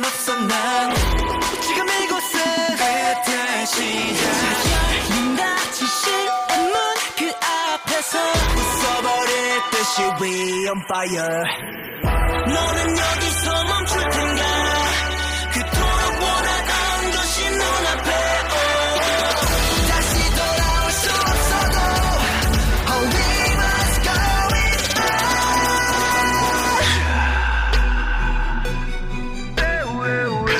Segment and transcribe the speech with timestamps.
[0.00, 0.94] 상관없어 난.
[1.60, 2.40] 지금 이곳은
[2.76, 4.24] 그때 시작
[5.10, 6.72] 눈 닫힌 시문
[7.18, 8.18] 그 앞에서
[8.56, 9.34] 웃어버릴
[9.70, 11.44] 듯이 We on fire.
[12.46, 14.39] 너는 여기서 멈출 텐가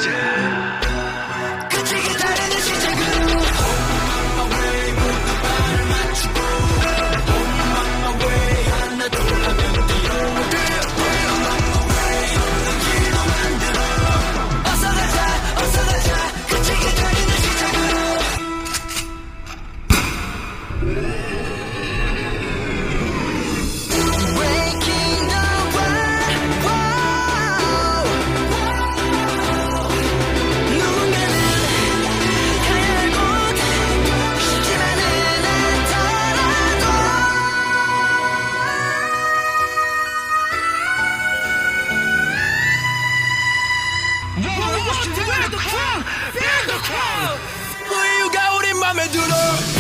[0.01, 0.50] じ。
[48.93, 49.80] Mohamed Doulou